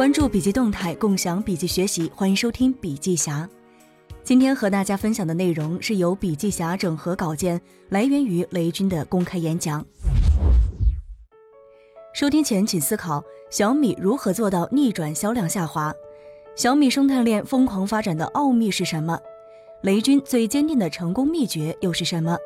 [0.00, 3.46] 关注笔记动态，共享笔记学习，欢迎收听笔记侠。
[4.24, 7.60] 今天和大家分享的内容是由笔记侠整合稿件，
[7.90, 9.84] 来源于雷军的公开演讲。
[12.14, 15.92] 收听前请思考：小米如何做到逆转销量下滑？
[16.56, 19.20] 小米生态链疯狂发展的奥秘是什么？
[19.82, 22.38] 雷军最坚定的成功秘诀又是什么？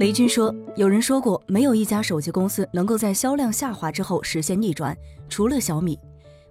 [0.00, 4.96] 雷军说：“有人说过，没有一家手机公司能够在销量下滑之后实现逆转，
[5.28, 5.98] 除了小米。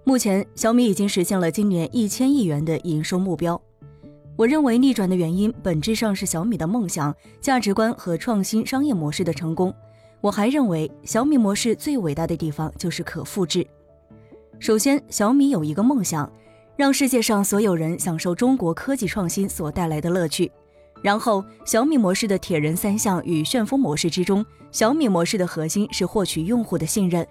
[0.04, 3.60] 目前，小米已经实现了今年一千亿元的营收目标。
[4.36, 9.74] 我认为逆转的原因本质上是小米的梦想、价值观和创新商业模式的成功。
[10.20, 13.66] 我还认为，小米模式最伟大的地方就是可复制。
[14.60, 16.32] 首先，小米有一个梦想，
[16.76, 20.52] 让世界上所有人享受中国科技创新所带来的乐趣。”
[21.02, 27.26] 然后，小米模式的铁人三项与旋风模式之中，小米模式的核心是获取用户的信任。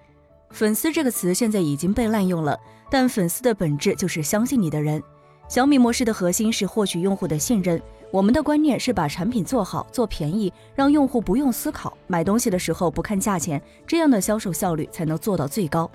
[0.52, 2.58] 粉丝这个词现在已经被滥用了，
[2.90, 5.02] 但粉丝的本质就是相信你的人。
[5.48, 7.82] 小米模式的核心是获取用户的信任。
[8.12, 15.90] 我们的观念是把产品做好、做便宜，让用户不用思考，买东西的时候不看价钱，这样的销售效率才能做到最高。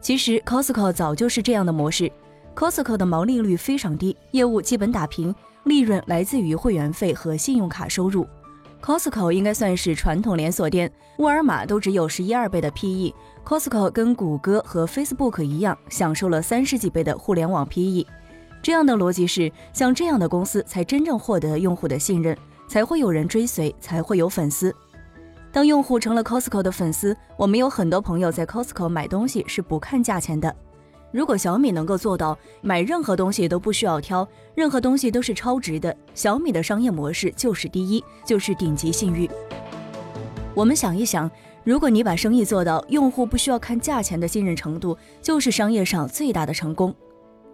[0.00, 2.10] 其实，Costco 早就是这样的模式。
[2.56, 5.32] Costco 的毛利率非常低，业务基本打平。
[5.68, 8.26] 利润来自于会员费和信用卡收入。
[8.80, 18.06] Costco 应该算是传统连锁店，沃尔玛都只有十一二倍的 PE，Costco 跟谷歌和 Facebook 一样，享受了三十几倍的互联网 PE。
[18.62, 22.36] 这样的逻辑是，像这样的公司才真正获得用户的信任，
[22.68, 24.74] 才会有人追随，才会有粉丝。
[25.50, 30.54] 当用户成了 Costco 的粉丝，我们有很多朋友在 Costco 买东西是不看价钱的。
[31.10, 39.28] 如果小米能够做到买任何东西都不需要挑，任何东西都是超值的，小米的商业模式就是第一，就是顶级信誉。
[40.54, 41.30] 我们想一想，
[41.64, 46.94] 如果你把生意做到用户不需要看价钱的信任程度，就是商业上最大的成功。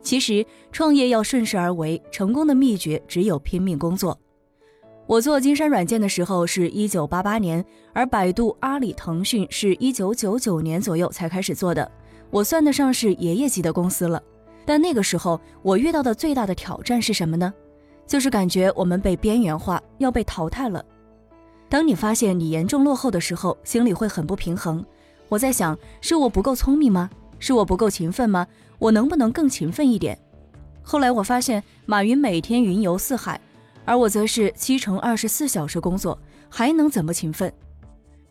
[0.03, 4.19] 其实创业要顺势而为，成功的秘诀只有拼命工作。
[5.07, 11.91] 我做金山软件的时候是一九八八年，而百度、阿里、腾讯是一九九九年左右才开始做的。
[12.35, 14.21] 我算得上是爷爷级的公司了，
[14.65, 17.55] 但那个时候我遇到的最大的挑战是什么呢？
[18.09, 20.85] 就是感觉我们被边缘化，要被淘汰了。
[21.69, 24.85] 当你发现你严重落后的时候，心里会很不平衡。
[25.29, 27.09] 我在想，是我不够聪明吗？
[27.39, 28.45] 是我不够勤奋吗？
[28.81, 30.19] 我能不能更勤奋一点？
[30.83, 33.41] 后来我发现，马云每天云游四海，
[33.85, 36.19] 而我则是七乘二十四小时工作，
[36.49, 37.53] 还能怎么勤奋？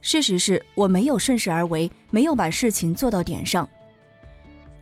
[0.02, 3.66] 事实是我没有顺势而为，没有把事情做到点上。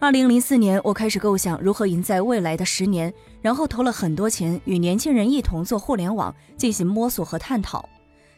[0.02, 7.88] 二零零四年，我开始构想如何赢在未来的十年，然后投了很多钱，与年轻人一同做互联网，进行摸索和探讨。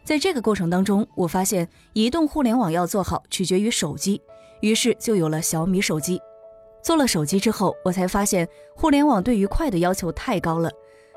[0.03, 4.21] 在这个过程当中，我发现移动互联网要做好，取决于手机，
[4.59, 6.19] 于是就有了小米手机。
[6.83, 10.69] 做了手机之后，我才发现互联网对于快的要求太高了，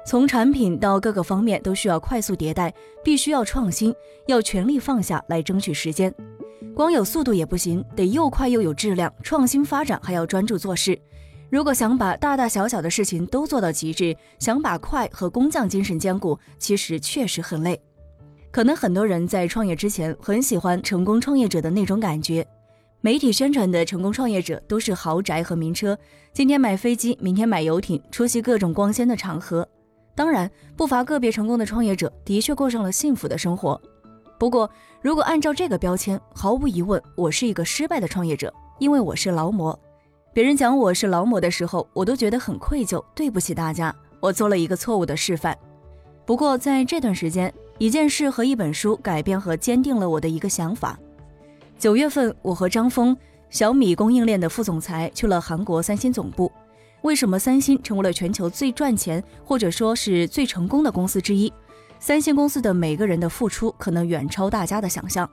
[0.07, 3.93] 从产品到各个方面都需要快速迭代，必须要创新，
[4.29, 6.15] 要全力放下来争取时间。
[6.75, 9.13] 光有速度也不行，得又快又有质量。
[9.23, 10.99] 创新发展还要专注做事。
[11.49, 17.81] 如果想把大大小小的事情都做到极致，想把快和工匠精神兼顾，其实确实很累。
[18.51, 22.47] 可能很多人在创业之前很喜欢成功创业者的那种感觉，
[23.01, 25.97] 媒体宣传的成功创业者都是豪宅和名车，
[26.33, 29.67] 今天买飞机，明天买游艇，出席各种光鲜的场合。
[30.15, 33.81] 当然，不乏个别成功的创业者的确过上了幸福的生活。
[34.39, 34.71] 不过，
[35.01, 39.79] 如果按照这个标签，毫无疑问，我是一个失败的创业者，因为我是劳模。
[40.35, 45.57] 别人讲我是劳模的时候，我都觉得很愧疚，对不起大家，我做了一个错误的示范。
[46.27, 50.99] 不过在这段时间，一件事和一本书改变和坚定了我的一个想法。
[51.79, 53.17] 九月份，我和张峰，
[53.49, 56.53] 小米供应链的副总裁，去了韩国三星总部。
[57.03, 61.51] 为什么三星成为了全球最赚钱，或者说是最成功的公司之一？
[61.99, 65.29] 三星公司的每个人的付出可能远超大家的想象。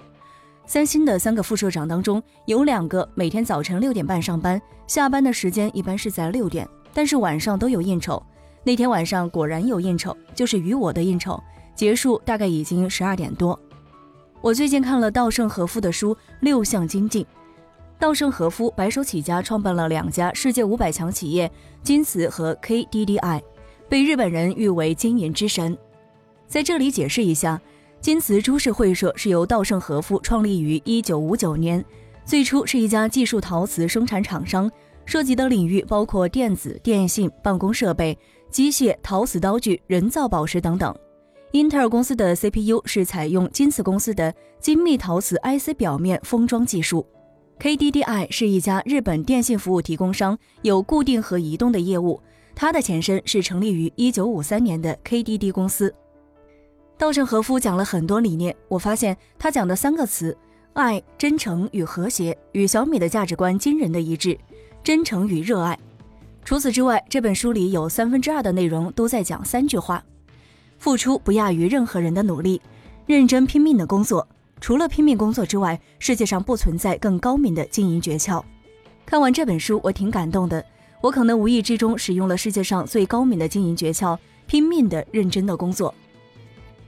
[0.65, 8.21] 三星的三个副社长当中，有两个每天早晨六点半上班，下班的时间一般是在六点，但是晚上都有应酬。
[8.63, 11.37] 那天晚上果然有应酬，就是与我的应酬，
[11.75, 13.59] 结束大概已经十二点多。
[14.39, 17.23] 我最近看了稻盛和夫的书《六项精进》，
[17.99, 21.51] 稻盛和夫白手起家创办了两家世界五百强企业，
[21.81, 23.41] 金瓷和 KDDI，
[23.89, 25.77] 被日本人誉为经营之神。
[26.53, 27.59] 在这里解释一下，
[27.99, 31.83] 金瓷株式会社是由稻盛和夫创立于一九五九年，
[32.23, 34.71] 最初是一家技术陶瓷生产厂商，
[35.03, 38.15] 涉及的领域包括电子、电信、办公设备、
[38.51, 40.95] 机械、陶瓷刀具、人造宝石等等。
[41.53, 47.03] 英特尔公司的 CPU 是采用金瓷公司的精密陶瓷 IC 表面封装技术
[47.59, 52.21] KDDI 是一家日本电信服务提供商，有固定和移动的业务。
[52.53, 55.91] 它的前身是成立于1953年的 KDD 公司。
[57.03, 60.33] 稻盛和夫讲了很多理念，我发现他讲的三个词
[60.71, 64.39] “爱、真诚与和谐”与小米的价值观惊人的一致，
[64.81, 65.77] 真诚与热爱。
[66.45, 70.01] 除此之外，这本书里有三分之二的内容都在讲三句话：
[70.79, 72.61] 付出不亚于任何人的努力，
[73.05, 74.25] 认真拼命的工作。
[74.61, 78.41] 除了拼命工作之外，世界上不存在更高明的经营诀窍。
[79.05, 80.65] 看完这本书，我挺感动的。
[81.01, 84.17] 我可能无意之中使用了世界上最高明的经营诀窍：
[84.47, 85.93] 拼命的、认真的工作。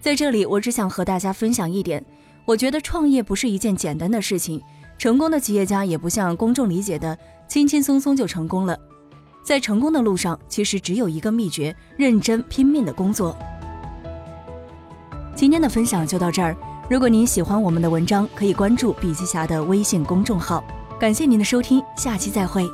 [0.06, 2.06] 在这里，我只想和大家分享一点：
[2.46, 4.62] 我觉得创业不是一件简单的事情，
[5.00, 7.18] 成功的企业家也不像公众理解的
[7.48, 8.78] 轻轻松松就成功了。
[9.44, 13.36] 在成功的路上，其实只有一个秘诀：认真拼命的工作。
[15.34, 16.56] 今天的分享就到这儿。
[16.88, 20.64] 如果您喜欢我们的文章，可以关注笔记侠的微信公众号。
[21.00, 22.70] 感谢您的收听，下期再会。